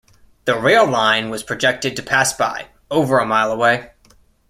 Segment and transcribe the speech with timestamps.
[0.45, 3.91] The rail line was projected to pass by, over a mile away.